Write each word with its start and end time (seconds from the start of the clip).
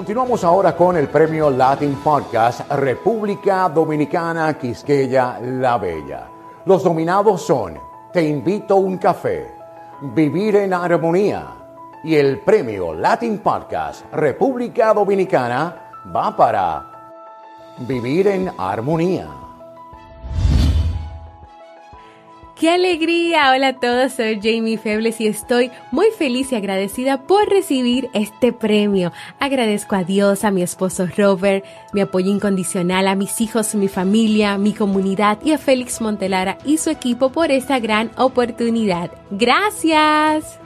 Continuamos 0.00 0.42
ahora 0.44 0.74
con 0.74 0.96
el 0.96 1.10
premio 1.10 1.50
Latin 1.50 1.96
Podcast 1.96 2.66
República 2.70 3.68
Dominicana 3.68 4.56
Quisqueya 4.56 5.38
La 5.38 5.76
Bella. 5.76 6.26
Los 6.64 6.82
nominados 6.86 7.42
son 7.42 7.78
Te 8.10 8.26
invito 8.26 8.72
a 8.72 8.78
un 8.78 8.96
café, 8.96 9.52
Vivir 10.00 10.56
en 10.56 10.72
Armonía 10.72 11.48
y 12.02 12.14
el 12.14 12.40
premio 12.40 12.94
Latin 12.94 13.40
Podcast 13.40 14.10
República 14.14 14.94
Dominicana 14.94 15.90
va 16.16 16.34
para 16.34 16.86
Vivir 17.80 18.28
en 18.28 18.50
Armonía. 18.56 19.49
¡Qué 22.60 22.68
alegría! 22.68 23.52
Hola 23.52 23.68
a 23.68 23.72
todos, 23.80 24.12
soy 24.12 24.34
Jamie 24.34 24.76
Febles 24.76 25.18
y 25.18 25.26
estoy 25.26 25.70
muy 25.90 26.08
feliz 26.18 26.52
y 26.52 26.56
agradecida 26.56 27.22
por 27.22 27.48
recibir 27.48 28.10
este 28.12 28.52
premio. 28.52 29.12
Agradezco 29.38 29.96
a 29.96 30.04
Dios, 30.04 30.44
a 30.44 30.50
mi 30.50 30.60
esposo 30.60 31.06
Robert, 31.16 31.64
mi 31.94 32.02
apoyo 32.02 32.30
incondicional, 32.30 33.08
a 33.08 33.14
mis 33.14 33.40
hijos, 33.40 33.74
mi 33.74 33.88
familia, 33.88 34.58
mi 34.58 34.74
comunidad 34.74 35.38
y 35.42 35.52
a 35.52 35.58
Félix 35.58 36.02
Montelara 36.02 36.58
y 36.66 36.76
su 36.76 36.90
equipo 36.90 37.32
por 37.32 37.50
esta 37.50 37.78
gran 37.78 38.10
oportunidad. 38.18 39.10
¡Gracias! 39.30 40.58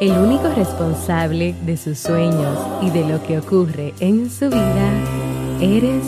El 0.00 0.12
único 0.12 0.48
responsable 0.54 1.56
de 1.62 1.76
sus 1.76 1.98
sueños 1.98 2.56
y 2.82 2.90
de 2.90 3.04
lo 3.04 3.20
que 3.26 3.38
ocurre 3.38 3.94
en 3.98 4.30
su 4.30 4.48
vida 4.48 5.33
eres 5.60 6.04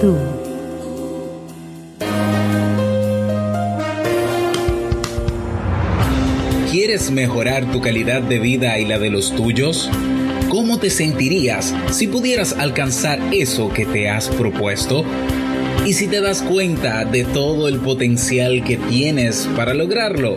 tú. 0.00 0.16
¿Quieres 6.70 7.10
mejorar 7.10 7.70
tu 7.72 7.80
calidad 7.80 8.22
de 8.22 8.38
vida 8.38 8.78
y 8.78 8.84
la 8.84 8.98
de 8.98 9.10
los 9.10 9.34
tuyos? 9.34 9.90
¿Cómo 10.48 10.78
te 10.78 10.90
sentirías 10.90 11.74
si 11.90 12.06
pudieras 12.06 12.54
alcanzar 12.58 13.20
eso 13.32 13.72
que 13.72 13.86
te 13.86 14.08
has 14.08 14.28
propuesto? 14.28 15.04
¿Y 15.84 15.94
si 15.94 16.08
te 16.08 16.20
das 16.20 16.42
cuenta 16.42 17.04
de 17.04 17.24
todo 17.24 17.68
el 17.68 17.80
potencial 17.80 18.64
que 18.64 18.76
tienes 18.76 19.48
para 19.56 19.74
lograrlo? 19.74 20.36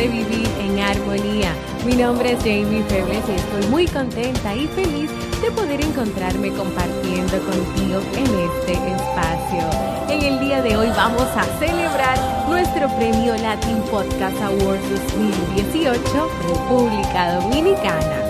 De 0.00 0.08
Vivir 0.08 0.48
en 0.58 0.78
Armonía. 0.78 1.52
Mi 1.84 1.92
nombre 1.92 2.32
es 2.32 2.38
Jamie 2.38 2.82
Febles 2.88 3.22
y 3.28 3.32
estoy 3.32 3.66
muy 3.70 3.86
contenta 3.86 4.54
y 4.54 4.66
feliz 4.68 5.10
de 5.42 5.50
poder 5.50 5.78
encontrarme 5.82 6.50
compartiendo 6.52 7.38
contigo 7.40 8.00
en 8.16 8.24
este 8.48 8.72
espacio. 8.94 9.62
En 10.08 10.22
el 10.22 10.40
día 10.40 10.62
de 10.62 10.74
hoy 10.74 10.88
vamos 10.96 11.28
a 11.36 11.44
celebrar 11.58 12.18
nuestro 12.48 12.88
premio 12.96 13.36
Latin 13.36 13.82
Podcast 13.90 14.40
Award 14.40 14.80
2018 14.88 16.30
República 16.48 17.34
Dominicana. 17.34 18.22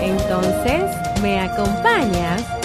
Entonces, 0.00 0.84
¿me 1.20 1.38
acompañas? 1.40 2.59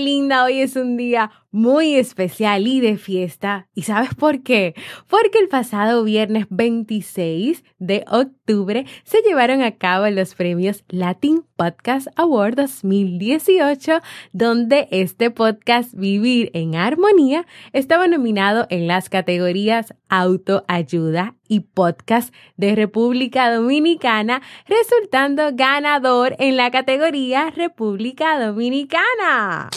Linda, 0.00 0.44
hoy 0.44 0.60
es 0.60 0.76
un 0.76 0.96
día 0.96 1.30
muy 1.50 1.94
especial 1.94 2.66
y 2.66 2.80
de 2.80 2.96
fiesta. 2.96 3.68
¿Y 3.74 3.82
sabes 3.82 4.14
por 4.14 4.42
qué? 4.42 4.74
Porque 5.08 5.38
el 5.38 5.48
pasado 5.48 6.02
viernes 6.02 6.46
26 6.50 7.62
de 7.78 8.04
octubre 8.10 8.86
se 9.04 9.22
llevaron 9.22 9.62
a 9.62 9.76
cabo 9.76 10.08
los 10.10 10.34
premios 10.34 10.84
Latin 10.88 11.44
Podcast 11.54 12.08
Award 12.16 12.56
2018, 12.56 14.00
donde 14.32 14.88
este 14.90 15.30
podcast 15.30 15.94
Vivir 15.94 16.50
en 16.54 16.74
Armonía 16.74 17.46
estaba 17.72 18.08
nominado 18.08 18.66
en 18.70 18.88
las 18.88 19.08
categorías 19.08 19.94
Autoayuda 20.08 21.36
y 21.48 21.60
Podcast 21.60 22.34
de 22.56 22.74
República 22.74 23.52
Dominicana, 23.54 24.42
resultando 24.66 25.50
ganador 25.54 26.36
en 26.38 26.56
la 26.56 26.70
categoría 26.70 27.50
República 27.50 28.38
Dominicana. 28.44 29.70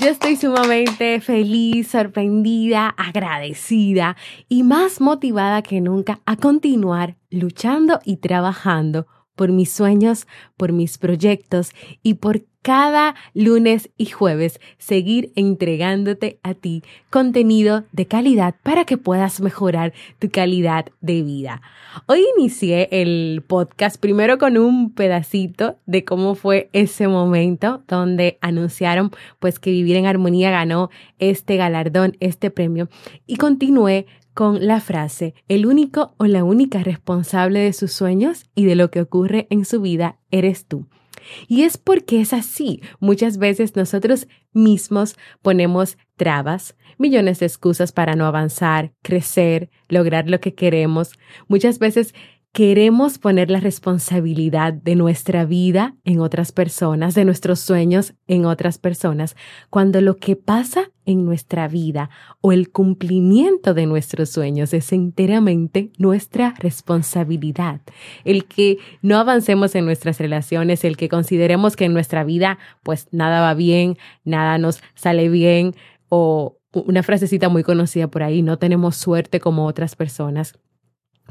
Yo 0.00 0.10
estoy 0.10 0.36
sumamente 0.36 1.20
feliz, 1.20 1.88
sorprendida, 1.88 2.88
agradecida 2.96 4.16
y 4.48 4.62
más 4.62 5.00
motivada 5.00 5.62
que 5.62 5.80
nunca 5.80 6.20
a 6.24 6.36
continuar 6.36 7.16
luchando 7.30 7.98
y 8.04 8.18
trabajando 8.18 9.08
por 9.34 9.50
mis 9.50 9.72
sueños, 9.72 10.28
por 10.56 10.72
mis 10.72 10.98
proyectos 10.98 11.72
y 12.02 12.14
por 12.14 12.44
cada 12.68 13.14
lunes 13.32 13.88
y 13.96 14.04
jueves 14.04 14.60
seguir 14.76 15.32
entregándote 15.36 16.38
a 16.42 16.52
ti 16.52 16.82
contenido 17.08 17.84
de 17.92 18.04
calidad 18.04 18.56
para 18.62 18.84
que 18.84 18.98
puedas 18.98 19.40
mejorar 19.40 19.94
tu 20.18 20.28
calidad 20.28 20.84
de 21.00 21.22
vida. 21.22 21.62
Hoy 22.04 22.26
inicié 22.36 22.90
el 22.90 23.42
podcast 23.46 23.98
primero 23.98 24.36
con 24.36 24.58
un 24.58 24.92
pedacito 24.92 25.78
de 25.86 26.04
cómo 26.04 26.34
fue 26.34 26.68
ese 26.74 27.08
momento 27.08 27.84
donde 27.88 28.36
anunciaron 28.42 29.12
pues 29.38 29.58
que 29.58 29.70
Vivir 29.70 29.96
en 29.96 30.04
Armonía 30.04 30.50
ganó 30.50 30.90
este 31.18 31.56
galardón, 31.56 32.18
este 32.20 32.50
premio 32.50 32.90
y 33.26 33.36
continué 33.36 34.04
con 34.34 34.66
la 34.66 34.82
frase, 34.82 35.32
el 35.48 35.64
único 35.64 36.12
o 36.18 36.26
la 36.26 36.44
única 36.44 36.82
responsable 36.82 37.60
de 37.60 37.72
sus 37.72 37.92
sueños 37.92 38.44
y 38.54 38.66
de 38.66 38.74
lo 38.74 38.90
que 38.90 39.00
ocurre 39.00 39.46
en 39.48 39.64
su 39.64 39.80
vida 39.80 40.18
eres 40.30 40.66
tú. 40.66 40.84
Y 41.46 41.62
es 41.62 41.78
porque 41.78 42.20
es 42.20 42.32
así. 42.32 42.82
Muchas 43.00 43.38
veces 43.38 43.76
nosotros 43.76 44.28
mismos 44.52 45.16
ponemos 45.42 45.98
trabas, 46.16 46.76
millones 46.98 47.40
de 47.40 47.46
excusas 47.46 47.92
para 47.92 48.14
no 48.14 48.26
avanzar, 48.26 48.92
crecer, 49.02 49.70
lograr 49.88 50.28
lo 50.28 50.40
que 50.40 50.54
queremos. 50.54 51.12
Muchas 51.46 51.78
veces 51.78 52.14
queremos 52.52 53.18
poner 53.18 53.50
la 53.50 53.60
responsabilidad 53.60 54.72
de 54.72 54.96
nuestra 54.96 55.44
vida 55.44 55.96
en 56.04 56.20
otras 56.20 56.50
personas, 56.50 57.14
de 57.14 57.24
nuestros 57.24 57.60
sueños 57.60 58.14
en 58.26 58.46
otras 58.46 58.78
personas, 58.78 59.36
cuando 59.70 60.00
lo 60.00 60.16
que 60.16 60.34
pasa 60.34 60.90
en 61.04 61.24
nuestra 61.24 61.68
vida 61.68 62.10
o 62.40 62.52
el 62.52 62.70
cumplimiento 62.70 63.74
de 63.74 63.86
nuestros 63.86 64.30
sueños 64.30 64.74
es 64.74 64.92
enteramente 64.92 65.92
nuestra 65.98 66.54
responsabilidad. 66.58 67.80
El 68.24 68.46
que 68.46 68.78
no 69.02 69.18
avancemos 69.18 69.74
en 69.74 69.84
nuestras 69.84 70.18
relaciones, 70.18 70.84
el 70.84 70.96
que 70.96 71.08
consideremos 71.08 71.76
que 71.76 71.84
en 71.84 71.94
nuestra 71.94 72.24
vida 72.24 72.58
pues 72.82 73.08
nada 73.12 73.40
va 73.40 73.54
bien, 73.54 73.98
nada 74.24 74.58
nos 74.58 74.80
sale 74.94 75.28
bien 75.28 75.74
o 76.08 76.58
una 76.72 77.02
frasecita 77.02 77.48
muy 77.48 77.62
conocida 77.62 78.08
por 78.08 78.22
ahí, 78.22 78.42
no 78.42 78.58
tenemos 78.58 78.96
suerte 78.96 79.40
como 79.40 79.66
otras 79.66 79.96
personas, 79.96 80.58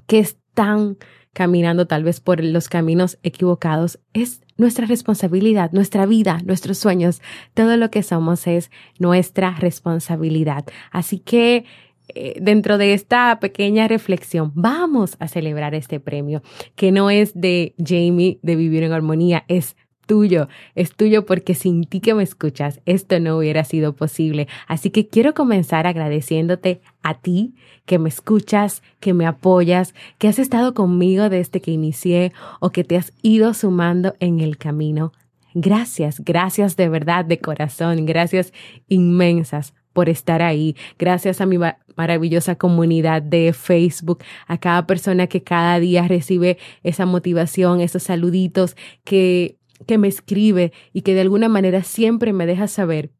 que 0.08 0.20
están 0.58 0.98
caminando 1.34 1.86
tal 1.86 2.04
vez 2.04 2.20
por 2.20 2.44
los 2.44 2.68
caminos 2.68 3.20
equivocados, 3.22 4.00
es 4.14 4.42
nuestra 4.58 4.88
responsabilidad, 4.88 5.72
nuestra 5.72 6.08
vida, 6.08 6.40
nuestros 6.44 6.80
sueños, 6.80 7.22
todo 7.54 7.78
lo 7.78 7.92
que 7.92 8.02
somos 8.02 8.48
es 8.48 8.72
nuestra 8.98 9.52
responsabilidad. 9.52 10.66
Así 10.90 11.20
que 11.20 11.66
eh, 12.08 12.40
dentro 12.42 12.80
de 12.80 12.96
esta 12.96 13.40
pequeña 13.40 13.88
reflexión, 13.88 14.52
vamos 14.56 15.16
a 15.20 15.28
celebrar 15.28 15.76
este 15.76 16.00
premio, 16.00 16.42
que 16.76 16.92
no 16.92 17.12
es 17.12 17.40
de 17.40 17.76
Jamie 17.78 18.40
de 18.42 18.56
Vivir 18.56 18.82
en 18.82 18.94
Armonía, 18.94 19.46
es 19.48 19.76
tuyo, 20.08 20.48
es 20.74 20.96
tuyo 20.96 21.26
porque 21.28 21.54
sin 21.54 21.84
ti 21.84 22.00
que 22.00 22.16
me 22.16 22.24
escuchas, 22.24 22.82
esto 22.88 23.20
no 23.20 23.38
hubiera 23.38 23.64
sido 23.64 23.94
posible. 23.94 24.48
Así 24.68 24.90
que 24.90 25.08
quiero 25.08 25.36
comenzar 25.36 25.86
agradeciéndote 25.86 26.82
a 27.04 27.14
ti 27.14 27.54
que 27.86 28.00
me 28.00 28.10
escuchas, 28.10 28.82
que 29.00 29.14
me 29.14 29.28
apoyas, 29.28 29.94
que 30.18 30.28
has 30.28 30.40
estado 30.40 30.74
conmigo 30.74 31.30
desde 31.30 31.62
que 31.62 31.72
inicié 31.72 32.34
o 32.60 32.72
que 32.72 32.84
te 32.84 32.98
has 32.98 33.14
ido 33.22 33.54
sumando 33.54 34.16
en 34.20 34.40
el 34.40 34.58
camino. 34.58 35.12
Gracias, 35.54 36.20
gracias 36.24 36.76
de 36.76 36.90
verdad, 36.90 37.26
de 37.26 37.40
corazón, 37.40 38.06
gracias 38.06 38.54
inmensas 38.88 39.74
por 39.98 40.10
estar 40.10 40.44
ahí. 40.44 40.76
Gracias 41.00 41.42
a 41.42 41.48
mi 41.48 41.58
maravillosa 41.96 42.56
comunidad 42.56 43.24
de 43.24 43.52
Facebook, 43.54 44.20
a 44.46 44.60
cada 44.60 44.86
persona 44.86 45.26
que 45.26 45.42
cada 45.42 45.80
día 45.80 46.08
recibe 46.08 46.60
esa 46.84 47.08
motivación, 47.08 47.82
esos 47.82 48.04
saluditos, 48.04 48.76
que 49.04 49.58
que 49.86 49.98
me 49.98 50.08
escribe 50.08 50.72
y 50.94 51.02
que 51.02 51.14
de 51.14 51.22
alguna 51.22 51.50
manera 51.50 51.84
siempre 51.84 52.34
me 52.34 52.46
deja 52.46 52.68
saber 52.68 53.12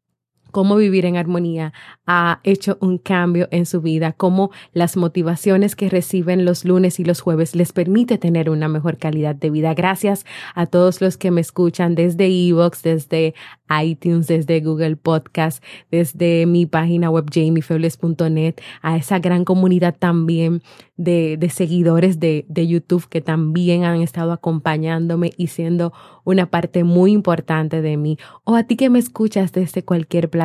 cómo 0.50 0.76
vivir 0.76 1.06
en 1.06 1.16
armonía 1.16 1.72
ha 2.06 2.40
hecho 2.44 2.78
un 2.80 2.98
cambio 2.98 3.48
en 3.50 3.66
su 3.66 3.80
vida, 3.80 4.12
cómo 4.12 4.50
las 4.72 4.96
motivaciones 4.96 5.76
que 5.76 5.88
reciben 5.88 6.44
los 6.44 6.64
lunes 6.64 6.98
y 7.00 7.04
los 7.04 7.20
jueves 7.20 7.54
les 7.54 7.72
permite 7.72 8.18
tener 8.18 8.50
una 8.50 8.68
mejor 8.68 8.96
calidad 8.96 9.34
de 9.34 9.50
vida. 9.50 9.74
Gracias 9.74 10.24
a 10.54 10.66
todos 10.66 11.00
los 11.00 11.16
que 11.16 11.30
me 11.30 11.40
escuchan 11.40 11.94
desde 11.94 12.26
Evox, 12.26 12.82
desde 12.82 13.34
iTunes, 13.82 14.26
desde 14.26 14.60
Google 14.60 14.96
Podcast, 14.96 15.62
desde 15.90 16.46
mi 16.46 16.64
página 16.64 17.10
web 17.10 17.26
jamiefebles.net, 17.30 18.54
a 18.80 18.96
esa 18.96 19.18
gran 19.18 19.44
comunidad 19.44 19.94
también 19.98 20.62
de, 20.96 21.38
seguidores 21.52 22.18
de, 22.18 22.46
de 22.48 22.66
YouTube 22.66 23.08
que 23.08 23.20
también 23.20 23.84
han 23.84 24.00
estado 24.00 24.32
acompañándome 24.32 25.32
y 25.36 25.48
siendo 25.48 25.92
una 26.24 26.46
parte 26.46 26.84
muy 26.84 27.12
importante 27.12 27.82
de 27.82 27.96
mí, 27.96 28.18
o 28.44 28.54
a 28.54 28.64
ti 28.64 28.76
que 28.76 28.90
me 28.90 28.98
escuchas 28.98 29.52
desde 29.52 29.84
cualquier 29.84 30.28
plataforma 30.28 30.37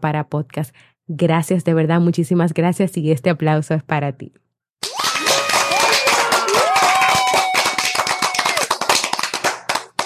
para 0.00 0.28
podcast. 0.28 0.74
Gracias, 1.08 1.64
de 1.64 1.74
verdad, 1.74 2.00
muchísimas 2.00 2.54
gracias 2.54 2.96
y 2.96 3.10
este 3.10 3.30
aplauso 3.30 3.74
es 3.74 3.82
para 3.82 4.12
ti. 4.12 4.32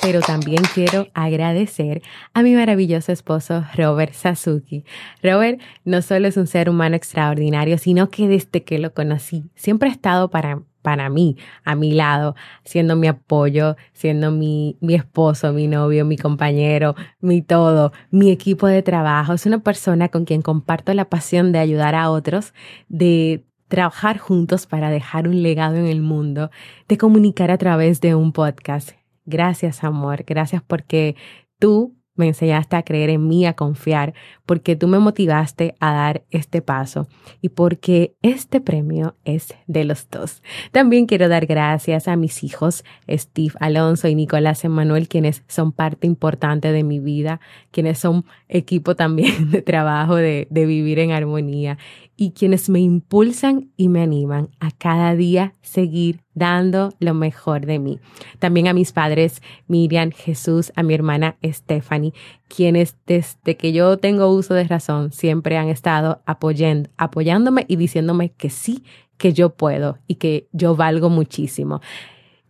Pero 0.07 0.21
también 0.21 0.63
quiero 0.73 1.09
agradecer 1.15 2.01
a 2.33 2.45
mi 2.45 2.55
maravilloso 2.55 3.11
esposo 3.11 3.65
Robert 3.75 4.13
Sasuki. 4.13 4.85
Robert 5.21 5.61
no 5.85 6.01
solo 6.01 6.29
es 6.29 6.37
un 6.37 6.47
ser 6.47 6.71
humano 6.71 6.95
extraordinario, 6.95 7.77
sino 7.77 8.09
que 8.09 8.29
desde 8.29 8.63
que 8.63 8.79
lo 8.79 8.95
conocí 8.95 9.51
siempre 9.57 9.89
ha 9.89 9.93
estado 9.93 10.31
para, 10.31 10.63
para 10.83 11.09
mí, 11.09 11.37
a 11.65 11.75
mi 11.75 11.91
lado, 11.91 12.37
siendo 12.63 12.95
mi 12.95 13.09
apoyo, 13.09 13.75
siendo 13.95 14.31
mi, 14.31 14.77
mi 14.81 14.95
esposo, 14.95 15.53
mi 15.53 15.67
novio, 15.67 16.05
mi 16.05 16.17
compañero, 16.17 16.95
mi 17.21 17.43
todo, 17.43 17.91
mi 18.13 18.31
equipo 18.31 18.69
de 18.69 18.83
trabajo. 18.83 19.33
Es 19.33 19.45
una 19.45 19.59
persona 19.59 20.09
con 20.09 20.25
quien 20.25 20.41
comparto 20.41 20.95
la 20.95 21.09
pasión 21.09 21.51
de 21.51 21.59
ayudar 21.59 21.97
a 21.97 22.11
otros, 22.11 22.55
de 22.89 23.45
trabajar 23.67 24.19
juntos 24.19 24.67
para 24.67 24.89
dejar 24.89 25.27
un 25.27 25.43
legado 25.43 25.75
en 25.75 25.87
el 25.87 26.01
mundo, 26.01 26.53
de 26.87 26.97
comunicar 26.97 27.51
a 27.51 27.59
través 27.59 28.01
de 28.01 28.15
un 28.15 28.31
podcast. 28.31 28.93
Gracias, 29.27 29.85
amor. 29.85 30.25
Gracias 30.27 30.63
porque 30.63 31.17
tú 31.59 31.97
me 32.17 32.27
enseñaste 32.27 32.77
a 32.77 32.83
creer 32.83 33.11
en 33.11 33.29
mí, 33.29 33.47
a 33.47 33.55
confiar, 33.55 34.15
porque 34.47 34.75
tú 34.75 34.89
me 34.89 34.99
motivaste 34.99 35.75
a 35.81 35.93
dar 35.93 36.25
este 36.31 36.63
paso 36.63 37.07
y 37.41 37.51
porque 37.51 38.17
este 38.23 38.61
premio 38.61 39.17
es 39.25 39.55
de 39.67 39.85
los 39.85 40.09
dos. 40.11 40.43
También 40.73 41.07
quiero 41.07 41.29
dar 41.29 41.47
gracias 41.47 42.09
a 42.09 42.17
mis 42.17 42.43
hijos, 42.43 42.85
Steve 43.09 43.55
Alonso 43.61 44.09
y 44.09 44.15
Nicolás 44.15 44.65
Emanuel, 44.65 45.09
quienes 45.09 45.45
son 45.47 45.73
parte 45.73 46.07
importante 46.07 46.73
de 46.73 46.83
mi 46.83 47.01
vida, 47.01 47.41
quienes 47.71 47.99
son 47.99 48.25
equipo 48.49 48.97
también 48.97 49.51
de 49.51 49.63
trabajo 49.63 50.17
de, 50.17 50.49
de 50.51 50.67
vivir 50.67 50.99
en 50.99 51.13
armonía 51.13 51.79
y 52.17 52.31
quienes 52.31 52.69
me 52.69 52.81
impulsan 52.81 53.71
y 53.77 53.89
me 53.89 54.03
animan 54.03 54.49
a 54.59 54.71
cada 54.71 55.15
día 55.15 55.53
seguir 55.61 56.21
dando 56.35 56.95
lo 56.99 57.15
mejor 57.15 57.67
de 57.67 57.79
mí. 57.79 58.01
También 58.39 58.69
a 58.69 58.73
mis 58.73 58.93
padres, 58.93 59.43
Miriam, 59.69 60.11
Jesús, 60.11 60.73
a 60.77 60.83
mi 60.83 60.95
hermana 60.95 61.37
Stephanie, 61.45 62.15
quienes 62.49 62.97
desde 63.07 63.57
que 63.57 63.73
yo 63.73 63.99
tengo 63.99 64.29
uso 64.29 64.55
de 64.55 64.65
razón 64.65 65.13
siempre 65.13 65.59
han 65.59 65.69
estado 65.69 66.23
apoyando, 66.27 66.89
apoyándome 66.97 67.67
y 67.69 67.77
diciéndome 67.77 68.33
que 68.33 68.51
sí, 68.51 68.83
que 69.19 69.33
yo 69.33 69.51
puedo 69.51 69.99
y 70.07 70.17
que 70.17 70.49
yo 70.53 70.75
valgo 70.75 71.11
muchísimo. 71.11 71.81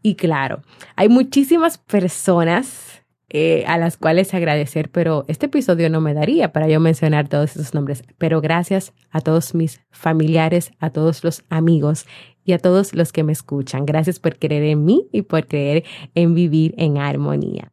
Y 0.02 0.14
claro, 0.14 0.62
hay 0.94 1.08
muchísimas 1.08 1.78
personas 1.78 3.02
eh, 3.28 3.64
a 3.66 3.76
las 3.76 3.96
cuales 3.96 4.32
agradecer, 4.34 4.88
pero 4.90 5.24
este 5.26 5.46
episodio 5.46 5.90
no 5.90 6.00
me 6.00 6.14
daría 6.14 6.52
para 6.52 6.68
yo 6.68 6.78
mencionar 6.78 7.28
todos 7.28 7.56
esos 7.56 7.74
nombres. 7.74 8.04
Pero 8.18 8.40
gracias 8.40 8.92
a 9.10 9.20
todos 9.20 9.54
mis 9.54 9.80
familiares, 9.90 10.70
a 10.78 10.90
todos 10.90 11.24
los 11.24 11.44
amigos 11.50 12.06
y 12.44 12.52
a 12.52 12.58
todos 12.58 12.94
los 12.94 13.12
que 13.12 13.24
me 13.24 13.32
escuchan. 13.32 13.84
Gracias 13.84 14.20
por 14.20 14.38
creer 14.38 14.62
en 14.62 14.84
mí 14.84 15.08
y 15.12 15.22
por 15.22 15.46
creer 15.46 15.84
en 16.14 16.34
vivir 16.34 16.74
en 16.78 16.98
armonía. 16.98 17.72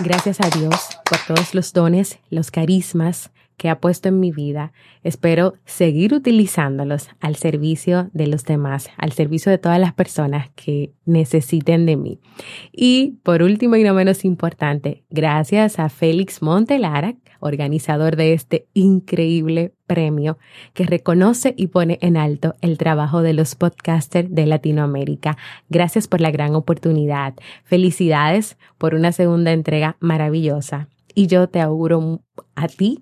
Gracias 0.00 0.40
a 0.40 0.48
Dios 0.48 0.74
por 1.04 1.18
todos 1.26 1.54
los 1.54 1.72
dones, 1.72 2.18
los 2.30 2.50
carismas, 2.50 3.30
que 3.60 3.68
ha 3.68 3.78
puesto 3.78 4.08
en 4.08 4.18
mi 4.20 4.32
vida, 4.32 4.72
espero 5.02 5.52
seguir 5.66 6.14
utilizándolos 6.14 7.10
al 7.20 7.36
servicio 7.36 8.08
de 8.14 8.26
los 8.26 8.46
demás, 8.46 8.88
al 8.96 9.12
servicio 9.12 9.52
de 9.52 9.58
todas 9.58 9.78
las 9.78 9.92
personas 9.92 10.48
que 10.54 10.94
necesiten 11.04 11.84
de 11.84 11.98
mí. 11.98 12.20
Y 12.72 13.18
por 13.22 13.42
último 13.42 13.76
y 13.76 13.84
no 13.84 13.92
menos 13.92 14.24
importante, 14.24 15.04
gracias 15.10 15.78
a 15.78 15.90
Félix 15.90 16.40
Montelara, 16.40 17.16
organizador 17.38 18.16
de 18.16 18.32
este 18.32 18.66
increíble 18.72 19.74
premio 19.86 20.38
que 20.72 20.84
reconoce 20.84 21.52
y 21.54 21.66
pone 21.66 21.98
en 22.00 22.16
alto 22.16 22.54
el 22.62 22.78
trabajo 22.78 23.20
de 23.20 23.34
los 23.34 23.56
podcasters 23.56 24.34
de 24.34 24.46
Latinoamérica. 24.46 25.36
Gracias 25.68 26.08
por 26.08 26.22
la 26.22 26.30
gran 26.30 26.54
oportunidad. 26.54 27.34
Felicidades 27.64 28.56
por 28.78 28.94
una 28.94 29.12
segunda 29.12 29.52
entrega 29.52 29.98
maravillosa. 30.00 30.88
Y 31.14 31.26
yo 31.26 31.48
te 31.48 31.60
auguro 31.60 32.22
a 32.54 32.68
ti 32.68 33.00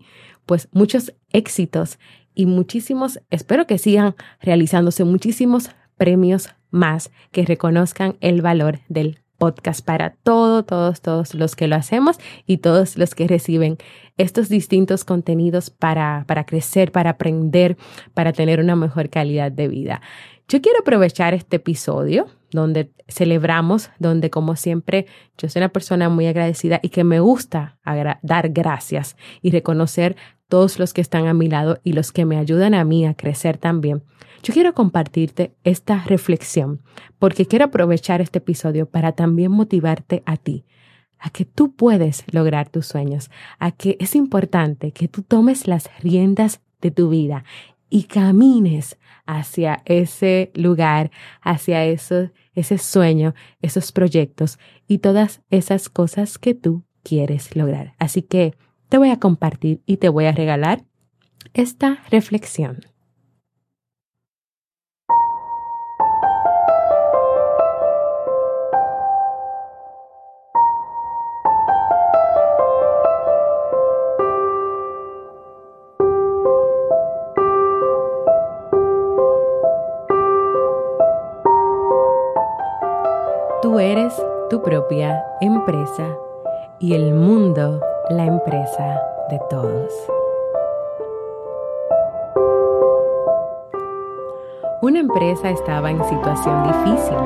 pues 0.49 0.69
muchos 0.73 1.13
éxitos 1.31 1.99
y 2.35 2.47
muchísimos, 2.47 3.21
espero 3.29 3.67
que 3.67 3.77
sigan 3.77 4.17
realizándose 4.41 5.05
muchísimos 5.05 5.71
premios 5.99 6.49
más 6.71 7.11
que 7.33 7.45
reconozcan 7.45 8.17
el 8.21 8.41
valor 8.41 8.81
del 8.89 9.21
podcast 9.37 9.85
para 9.85 10.15
todos, 10.23 10.65
todos, 10.65 11.03
todos 11.03 11.35
los 11.35 11.55
que 11.55 11.69
lo 11.69 11.77
hacemos 11.77 12.19
y 12.47 12.59
todos 12.59 12.97
los 12.97 13.15
que 13.15 13.29
reciben 13.29 13.77
estos 14.17 14.49
distintos 14.49 15.05
contenidos 15.05 15.69
para, 15.69 16.25
para 16.27 16.45
crecer, 16.45 16.93
para 16.93 17.11
aprender, 17.11 17.77
para 18.15 18.33
tener 18.33 18.59
una 18.59 18.75
mejor 18.75 19.11
calidad 19.11 19.53
de 19.53 19.69
vida. 19.69 20.01
Yo 20.51 20.63
quiero 20.63 20.79
aprovechar 20.81 21.35
este 21.35 21.57
episodio 21.57 22.27
donde 22.51 22.91
celebramos, 23.07 23.91
donde 23.99 24.31
como 24.31 24.57
siempre 24.57 25.05
yo 25.37 25.47
soy 25.51 25.61
una 25.61 25.69
persona 25.69 26.09
muy 26.09 26.27
agradecida 26.27 26.81
y 26.83 26.89
que 26.89 27.05
me 27.05 27.21
gusta 27.21 27.79
dar 28.23 28.49
gracias 28.49 29.19
y 29.43 29.51
reconocer 29.51 30.17
todos 30.49 30.79
los 30.79 30.95
que 30.95 31.03
están 31.03 31.27
a 31.27 31.35
mi 31.35 31.49
lado 31.49 31.81
y 31.85 31.93
los 31.93 32.13
que 32.13 32.25
me 32.25 32.39
ayudan 32.39 32.73
a 32.73 32.85
mí 32.85 33.05
a 33.05 33.13
crecer 33.13 33.59
también. 33.59 34.03
Yo 34.43 34.55
quiero 34.55 34.73
compartirte 34.73 35.55
esta 35.65 36.03
reflexión 36.05 36.81
porque 37.19 37.45
quiero 37.45 37.67
aprovechar 37.67 38.23
este 38.23 38.39
episodio 38.39 38.89
para 38.89 39.13
también 39.13 39.51
motivarte 39.51 40.23
a 40.25 40.39
ti, 40.39 40.65
a 41.19 41.29
que 41.29 41.45
tú 41.45 41.75
puedes 41.75 42.25
lograr 42.33 42.71
tus 42.71 42.87
sueños, 42.87 43.31
a 43.59 43.71
que 43.71 43.99
es 44.01 44.17
importante 44.17 44.93
que 44.93 45.09
tú 45.09 45.21
tomes 45.21 45.69
las 45.69 45.91
riendas 46.01 46.63
de 46.81 46.91
tu 46.91 47.11
vida 47.11 47.45
y 47.91 48.05
camines 48.05 48.99
hacia 49.27 49.83
ese 49.85 50.51
lugar, 50.55 51.11
hacia 51.43 51.85
eso, 51.85 52.31
ese 52.55 52.79
sueño, 52.79 53.35
esos 53.61 53.93
proyectos 53.93 54.59
y 54.87 54.99
todas 54.99 55.43
esas 55.51 55.89
cosas 55.89 56.39
que 56.39 56.55
tú 56.55 56.85
quieres 57.03 57.55
lograr. 57.57 57.95
Así 57.99 58.23
que 58.23 58.55
te 58.89 58.99
voy 58.99 59.11
a 59.11 59.19
compartir 59.19 59.83
y 59.87 59.99
te 59.99 60.09
voy 60.09 60.27
a 60.27 60.33
regalar 60.33 60.85
esta 61.55 62.03
reflexión. 62.11 62.81
Tú 83.69 83.79
eres 83.81 84.15
tu 84.49 84.63
propia 84.63 85.23
empresa 85.43 86.07
y 86.79 86.95
el 86.95 87.13
mundo 87.13 87.83
la 88.09 88.25
empresa 88.25 88.99
de 89.29 89.39
todos. 89.51 89.93
Una 94.81 95.01
empresa 95.01 95.51
estaba 95.51 95.91
en 95.91 96.03
situación 96.03 96.63
difícil. 96.63 97.19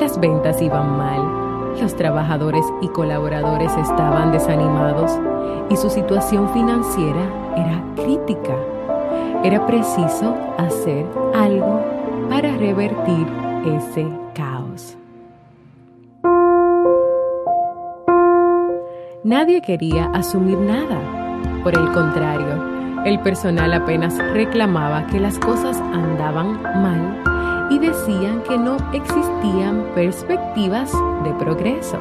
Las 0.00 0.20
ventas 0.20 0.62
iban 0.62 0.96
mal, 0.96 1.80
los 1.82 1.96
trabajadores 1.96 2.64
y 2.80 2.86
colaboradores 2.86 3.76
estaban 3.76 4.30
desanimados 4.30 5.18
y 5.68 5.76
su 5.76 5.90
situación 5.90 6.48
financiera 6.50 7.28
era 7.56 7.82
crítica. 7.96 8.54
Era 9.42 9.66
preciso 9.66 10.36
hacer 10.58 11.06
algo 11.34 11.80
para 12.30 12.56
revertir 12.56 13.26
ese 13.66 14.25
Nadie 19.26 19.60
quería 19.60 20.04
asumir 20.14 20.56
nada. 20.56 21.00
Por 21.64 21.76
el 21.76 21.90
contrario, 21.90 23.02
el 23.04 23.18
personal 23.18 23.74
apenas 23.74 24.16
reclamaba 24.32 25.04
que 25.08 25.18
las 25.18 25.36
cosas 25.40 25.76
andaban 25.78 26.62
mal 26.62 27.68
y 27.68 27.80
decían 27.80 28.40
que 28.44 28.56
no 28.56 28.76
existían 28.92 29.84
perspectivas 29.96 30.92
de 31.24 31.34
progreso. 31.40 31.98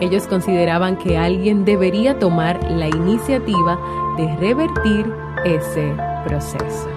Ellos 0.00 0.28
consideraban 0.28 0.96
que 0.96 1.18
alguien 1.18 1.64
debería 1.64 2.20
tomar 2.20 2.62
la 2.70 2.86
iniciativa 2.86 3.76
de 4.16 4.36
revertir 4.36 5.12
ese 5.44 5.92
proceso. 6.24 6.93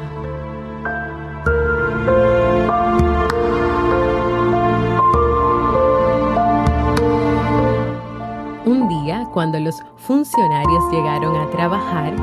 Cuando 9.48 9.62
los 9.62 9.82
funcionarios 9.96 10.92
llegaron 10.92 11.34
a 11.38 11.50
trabajar, 11.52 12.14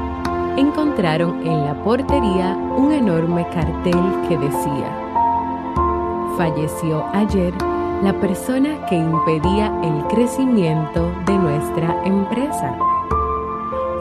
encontraron 0.58 1.40
en 1.46 1.64
la 1.64 1.72
portería 1.82 2.54
un 2.76 2.92
enorme 2.92 3.48
cartel 3.48 3.98
que 4.28 4.36
decía, 4.36 4.90
falleció 6.36 7.02
ayer 7.14 7.54
la 8.02 8.12
persona 8.20 8.84
que 8.90 8.96
impedía 8.96 9.72
el 9.82 10.06
crecimiento 10.08 11.10
de 11.24 11.38
nuestra 11.38 11.98
empresa. 12.04 12.76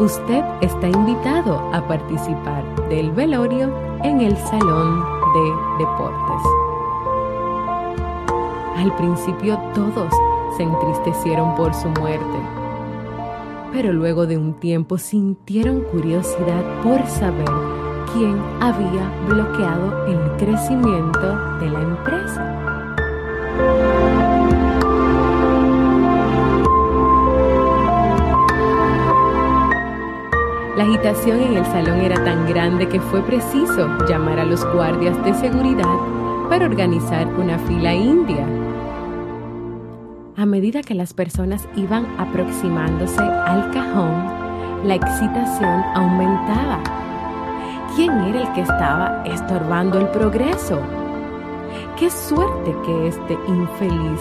Usted 0.02 0.44
está 0.60 0.90
invitado 0.90 1.62
a 1.72 1.82
participar 1.88 2.66
del 2.90 3.10
velorio 3.12 3.74
en 4.04 4.20
el 4.20 4.36
Salón 4.36 5.02
de 5.34 5.86
Deportes. 5.86 6.44
Al 8.76 8.94
principio 8.98 9.58
todos 9.74 10.14
se 10.58 10.64
entristecieron 10.64 11.56
por 11.56 11.74
su 11.74 11.88
muerte 11.88 12.63
pero 13.74 13.92
luego 13.92 14.28
de 14.28 14.38
un 14.38 14.54
tiempo 14.54 15.00
sintieron 15.00 15.82
curiosidad 15.82 16.64
por 16.84 17.06
saber 17.08 17.50
quién 18.14 18.40
había 18.62 19.10
bloqueado 19.28 20.06
el 20.06 20.20
crecimiento 20.38 21.58
de 21.60 21.70
la 21.70 21.82
empresa. 21.82 22.60
La 30.78 30.84
agitación 30.84 31.42
en 31.42 31.58
el 31.58 31.66
salón 31.66 32.00
era 32.02 32.24
tan 32.24 32.48
grande 32.48 32.88
que 32.88 33.00
fue 33.00 33.22
preciso 33.24 33.88
llamar 34.08 34.40
a 34.40 34.46
los 34.46 34.64
guardias 34.72 35.24
de 35.26 35.34
seguridad 35.34 35.98
para 36.50 36.66
organizar 36.66 37.28
una 37.40 37.58
fila 37.60 37.94
india 37.94 38.63
a 40.44 40.46
medida 40.46 40.82
que 40.82 40.94
las 40.94 41.14
personas 41.14 41.66
iban 41.78 42.06
aproximándose 42.20 43.22
al 43.22 43.72
cajón, 43.72 44.86
la 44.86 44.96
excitación 44.96 45.82
aumentaba. 45.96 46.84
¿Quién 47.96 48.12
era 48.12 48.42
el 48.42 48.52
que 48.52 48.60
estaba 48.60 49.24
estorbando 49.24 50.00
el 50.00 50.10
progreso? 50.10 50.82
Qué 51.98 52.10
suerte 52.10 52.76
que 52.86 53.08
este 53.08 53.38
infeliz 53.48 54.20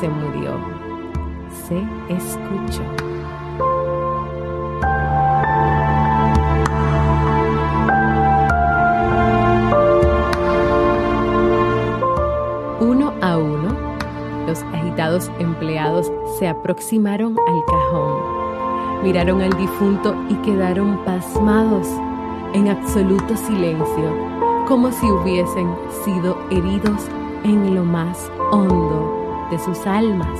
se 0.00 0.08
murió. 0.08 0.58
Se 1.68 1.78
escuchó. 2.12 3.03
Se 16.44 16.48
aproximaron 16.48 17.38
al 17.48 17.64
cajón, 17.64 19.02
miraron 19.02 19.40
al 19.40 19.56
difunto 19.56 20.14
y 20.28 20.34
quedaron 20.42 21.02
pasmados 21.02 21.88
en 22.52 22.68
absoluto 22.68 23.34
silencio, 23.34 24.14
como 24.68 24.92
si 24.92 25.10
hubiesen 25.10 25.74
sido 26.04 26.36
heridos 26.50 27.08
en 27.44 27.74
lo 27.74 27.82
más 27.82 28.30
hondo 28.50 29.48
de 29.50 29.58
sus 29.58 29.86
almas. 29.86 30.38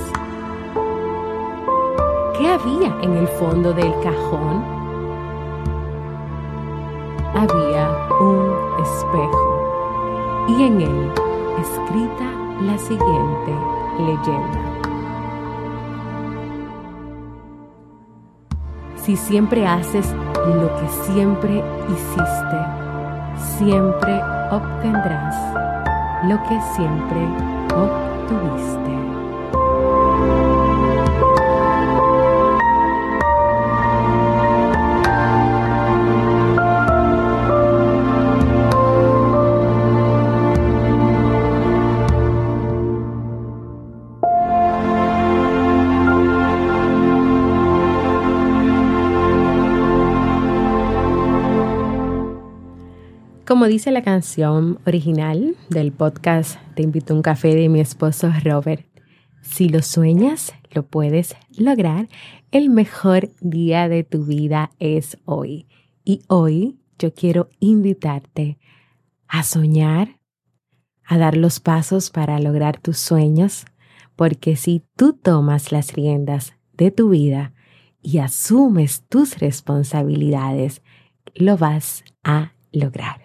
¿Qué 2.37 2.49
había 2.49 2.95
en 3.01 3.17
el 3.17 3.27
fondo 3.27 3.73
del 3.73 3.91
cajón? 4.03 4.63
Había 7.33 8.09
un 8.19 8.53
espejo 8.79 10.45
y 10.49 10.63
en 10.65 10.81
él 10.81 11.11
escrita 11.59 12.31
la 12.61 12.77
siguiente 12.77 13.51
leyenda. 13.97 14.74
Si 19.05 19.15
siempre 19.15 19.67
haces 19.67 20.07
lo 20.47 20.75
que 20.77 20.89
siempre 21.13 21.63
hiciste, 21.89 22.57
siempre 23.55 24.19
obtendrás 24.49 25.35
lo 26.23 26.41
que 26.49 26.59
siempre 26.75 27.21
obtuviste. 27.75 29.14
Como 53.65 53.71
dice 53.71 53.89
la 53.89 54.03
canción 54.03 54.77
original 54.85 55.55
del 55.71 55.91
podcast 55.91 56.59
Te 56.75 56.83
invito 56.83 57.13
a 57.13 57.15
un 57.15 57.23
café 57.23 57.55
de 57.55 57.67
mi 57.67 57.79
esposo 57.79 58.31
Robert, 58.43 58.85
si 59.41 59.69
lo 59.69 59.81
sueñas, 59.81 60.53
lo 60.69 60.85
puedes 60.85 61.35
lograr. 61.57 62.07
El 62.51 62.69
mejor 62.69 63.31
día 63.41 63.89
de 63.89 64.03
tu 64.03 64.23
vida 64.23 64.69
es 64.77 65.17
hoy. 65.25 65.65
Y 66.03 66.21
hoy 66.27 66.77
yo 66.99 67.11
quiero 67.15 67.49
invitarte 67.59 68.59
a 69.27 69.41
soñar, 69.41 70.19
a 71.03 71.17
dar 71.17 71.35
los 71.35 71.59
pasos 71.59 72.11
para 72.11 72.37
lograr 72.37 72.79
tus 72.79 72.99
sueños, 72.99 73.65
porque 74.15 74.57
si 74.57 74.83
tú 74.95 75.13
tomas 75.13 75.71
las 75.71 75.91
riendas 75.93 76.53
de 76.73 76.91
tu 76.91 77.09
vida 77.09 77.55
y 77.99 78.19
asumes 78.19 79.07
tus 79.09 79.39
responsabilidades, 79.39 80.83
lo 81.33 81.57
vas 81.57 82.03
a 82.23 82.53
lograr. 82.71 83.24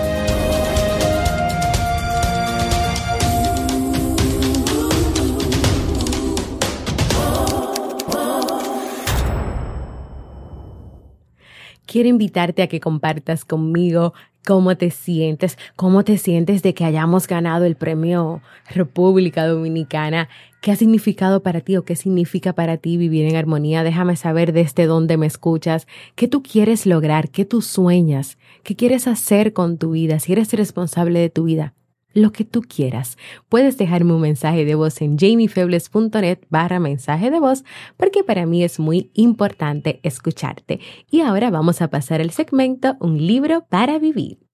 Quiero 11.91 12.07
invitarte 12.07 12.61
a 12.61 12.67
que 12.67 12.79
compartas 12.79 13.43
conmigo 13.43 14.13
cómo 14.47 14.77
te 14.77 14.91
sientes, 14.91 15.57
cómo 15.75 16.05
te 16.05 16.17
sientes 16.17 16.63
de 16.63 16.73
que 16.73 16.85
hayamos 16.85 17.27
ganado 17.27 17.65
el 17.65 17.75
premio 17.75 18.41
República 18.69 19.45
Dominicana. 19.45 20.29
Qué 20.61 20.71
ha 20.71 20.77
significado 20.77 21.43
para 21.43 21.59
ti 21.59 21.75
o 21.75 21.83
qué 21.83 21.97
significa 21.97 22.53
para 22.53 22.77
ti 22.77 22.95
vivir 22.95 23.25
en 23.25 23.35
armonía. 23.35 23.83
Déjame 23.83 24.15
saber 24.15 24.53
desde 24.53 24.85
dónde 24.85 25.17
me 25.17 25.25
escuchas, 25.25 25.85
qué 26.15 26.29
tú 26.29 26.41
quieres 26.43 26.85
lograr, 26.85 27.29
qué 27.29 27.43
tú 27.43 27.61
sueñas, 27.61 28.37
qué 28.63 28.77
quieres 28.77 29.05
hacer 29.05 29.51
con 29.51 29.77
tu 29.77 29.91
vida, 29.91 30.19
si 30.19 30.31
eres 30.31 30.53
responsable 30.53 31.19
de 31.19 31.29
tu 31.29 31.43
vida 31.43 31.73
lo 32.13 32.31
que 32.31 32.45
tú 32.45 32.61
quieras. 32.61 33.17
Puedes 33.49 33.77
dejarme 33.77 34.13
un 34.13 34.21
mensaje 34.21 34.65
de 34.65 34.75
voz 34.75 35.01
en 35.01 35.17
jamiefebles.net 35.17 36.39
barra 36.49 36.79
mensaje 36.79 37.31
de 37.31 37.39
voz 37.39 37.63
porque 37.97 38.23
para 38.23 38.45
mí 38.45 38.63
es 38.63 38.79
muy 38.79 39.11
importante 39.13 39.99
escucharte. 40.03 40.79
Y 41.09 41.21
ahora 41.21 41.49
vamos 41.49 41.81
a 41.81 41.89
pasar 41.89 42.21
al 42.21 42.31
segmento 42.31 42.95
Un 42.99 43.25
libro 43.25 43.65
para 43.69 43.99
vivir. 43.99 44.50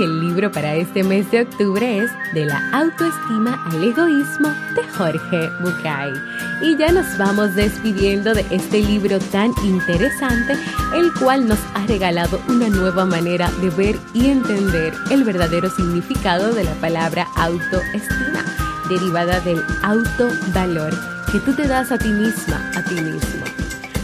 El 0.00 0.20
libro 0.20 0.52
para 0.52 0.76
este 0.76 1.02
mes 1.02 1.28
de 1.32 1.40
octubre 1.40 1.98
es 1.98 2.12
De 2.32 2.46
la 2.46 2.62
autoestima 2.72 3.60
al 3.66 3.82
egoísmo 3.82 4.48
de 4.76 4.84
Jorge 4.96 5.50
Bucay. 5.60 6.12
Y 6.62 6.76
ya 6.76 6.92
nos 6.92 7.18
vamos 7.18 7.56
despidiendo 7.56 8.32
de 8.32 8.46
este 8.52 8.80
libro 8.80 9.18
tan 9.18 9.52
interesante, 9.64 10.56
el 10.94 11.12
cual 11.14 11.48
nos 11.48 11.58
ha 11.74 11.84
regalado 11.88 12.40
una 12.48 12.68
nueva 12.68 13.06
manera 13.06 13.50
de 13.60 13.70
ver 13.70 13.98
y 14.14 14.28
entender 14.28 14.94
el 15.10 15.24
verdadero 15.24 15.68
significado 15.68 16.54
de 16.54 16.62
la 16.62 16.74
palabra 16.74 17.26
autoestima, 17.34 18.44
derivada 18.88 19.40
del 19.40 19.60
autovalor 19.82 20.94
que 21.32 21.40
tú 21.40 21.54
te 21.54 21.66
das 21.66 21.90
a 21.90 21.98
ti 21.98 22.08
misma, 22.08 22.70
a 22.76 22.84
ti 22.84 22.94
mismo. 22.94 23.44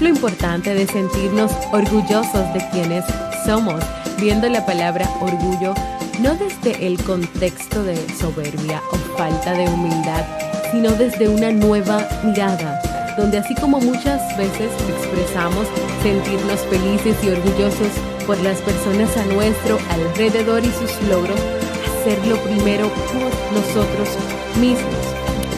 Lo 0.00 0.08
importante 0.08 0.74
de 0.74 0.88
sentirnos 0.88 1.52
orgullosos 1.70 2.52
de 2.52 2.68
quienes 2.72 3.04
somos 3.46 3.80
viendo 4.24 4.48
la 4.48 4.64
palabra 4.64 5.06
orgullo 5.20 5.74
no 6.18 6.34
desde 6.34 6.86
el 6.86 6.96
contexto 7.04 7.84
de 7.84 7.94
soberbia 8.18 8.80
o 8.90 8.96
falta 9.18 9.52
de 9.52 9.68
humildad, 9.68 10.24
sino 10.72 10.92
desde 10.92 11.28
una 11.28 11.52
nueva 11.52 12.08
mirada, 12.24 12.80
donde 13.18 13.36
así 13.36 13.54
como 13.56 13.80
muchas 13.80 14.22
veces 14.38 14.70
expresamos 14.88 15.66
sentirnos 16.02 16.58
felices 16.70 17.14
y 17.22 17.28
orgullosos 17.28 17.92
por 18.26 18.40
las 18.40 18.62
personas 18.62 19.14
a 19.18 19.26
nuestro 19.26 19.78
alrededor 19.90 20.64
y 20.64 20.72
sus 20.72 21.02
logros, 21.06 21.38
hacerlo 22.00 22.38
primero 22.44 22.88
por 22.88 23.30
nosotros 23.52 24.08
mismos. 24.58 25.04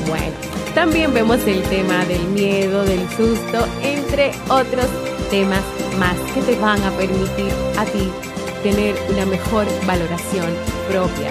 Bueno, 0.09 0.35
también 0.75 1.15
vemos 1.15 1.39
el 1.47 1.63
tema 1.63 2.05
del 2.07 2.25
miedo, 2.31 2.85
del 2.85 3.09
susto, 3.11 3.65
entre 3.81 4.33
otros 4.49 4.87
temas 5.31 5.63
más 6.01 6.17
que 6.35 6.43
te 6.43 6.59
van 6.59 6.83
a 6.83 6.91
permitir 6.91 7.53
a 7.79 7.85
ti 7.85 8.11
tener 8.63 8.95
una 9.09 9.27
mejor 9.27 9.67
valoración 9.87 10.53
propia. 10.89 11.31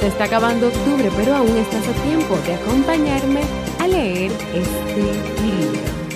Se 0.00 0.06
está 0.06 0.24
acabando 0.24 0.68
octubre, 0.68 1.10
pero 1.16 1.34
aún 1.34 1.56
estás 1.56 1.86
a 1.88 1.92
tiempo 2.02 2.36
de 2.46 2.54
acompañarme 2.54 3.40
a 3.80 3.86
leer 3.88 4.30
este 4.54 5.02
libro. 5.42 6.07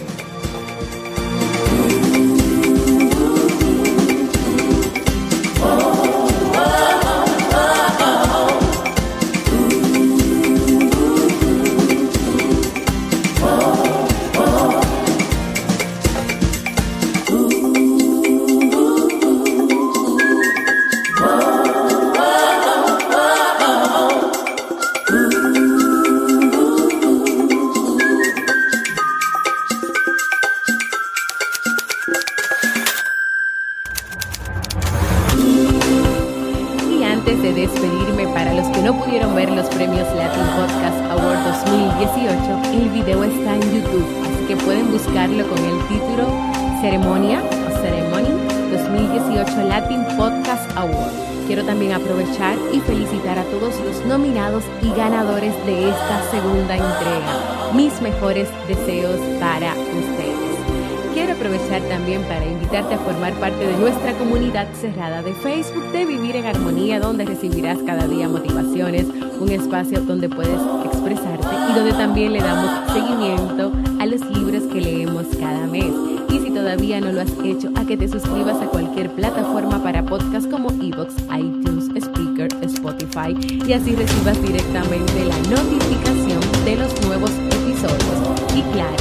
Segunda 56.62 56.76
entrega. 56.76 57.72
Mis 57.74 58.00
mejores 58.00 58.48
deseos 58.68 59.18
para 59.40 59.72
ustedes. 59.72 61.12
Quiero 61.14 61.32
aprovechar 61.32 61.82
también 61.88 62.22
para 62.22 62.44
invitarte 62.46 62.94
a 62.94 62.98
formar 62.98 63.32
parte 63.34 63.66
de 63.66 63.76
nuestra 63.76 64.12
comunidad 64.14 64.66
cerrada 64.80 65.22
de 65.22 65.34
Facebook 65.34 65.90
de 65.92 66.06
Vivir 66.06 66.36
en 66.36 66.46
Armonía, 66.46 67.00
donde 67.00 67.24
recibirás 67.24 67.78
cada 67.84 68.06
día 68.06 68.28
motivaciones, 68.28 69.06
un 69.40 69.50
espacio 69.50 70.00
donde 70.02 70.28
puedes 70.28 70.60
expresarte 70.84 71.48
y 71.70 71.74
donde 71.74 71.92
también 71.92 72.32
le 72.32 72.40
damos 72.40 72.92
seguimiento 72.92 73.72
a 74.00 74.06
los 74.06 74.20
libros 74.30 74.62
que 74.72 74.80
leemos 74.80 75.26
cada 75.38 75.66
mes. 75.66 75.92
Y 76.30 76.38
si 76.38 76.50
todavía 76.50 77.00
no 77.00 77.12
lo 77.12 77.20
has 77.22 77.32
hecho, 77.44 77.70
a 77.74 77.84
que 77.84 77.96
te 77.96 78.08
suscribas 78.08 78.60
a 78.62 78.66
cualquier 78.66 79.10
plataforma 79.10 79.82
para 79.82 80.04
podcast 80.04 80.50
como 80.50 80.70
Evox, 80.70 81.14
iTunes, 81.36 81.71
Y 83.66 83.72
así 83.72 83.94
recibas 83.94 84.40
directamente 84.42 85.24
la 85.24 85.36
notificación 85.48 86.40
de 86.64 86.76
los 86.76 87.00
nuevos 87.06 87.30
episodios. 87.30 88.18
Y 88.54 88.62
claro, 88.72 88.96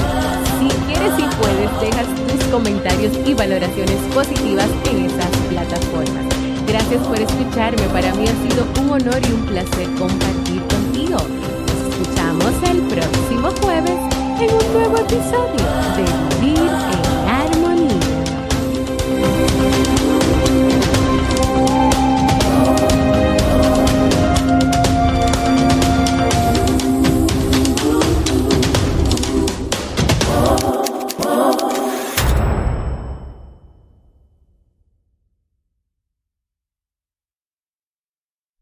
si 0.60 0.67
quieres 0.86 1.13
y 1.17 1.23
puedes, 1.36 1.71
dejas 1.82 2.08
tus 2.27 2.43
comentarios 2.51 3.13
y 3.25 3.34
valoraciones 3.34 3.97
positivas 4.13 4.67
en 4.89 5.06
esas 5.06 5.30
plataformas. 5.49 6.25
Gracias 6.67 7.01
por 7.08 7.19
escucharme, 7.19 7.84
para 7.89 8.13
mí 8.15 8.25
ha 8.27 8.49
sido 8.49 8.65
un 8.82 8.91
honor 8.91 9.19
y 9.27 9.34
un 9.34 9.45
placer 9.47 9.88
compartir 9.97 10.62
contigo. 10.67 11.17
Nos 11.17 11.80
escuchamos 11.89 12.54
el 12.69 12.82
próximo 12.84 13.49
jueves 13.62 13.99
en 14.39 14.54
un 14.54 14.73
nuevo 14.73 14.97
episodio 14.97 15.65
de 15.97 16.06
Vivir 16.39 16.71
en 16.91 17.01
Armonía. 17.30 18.01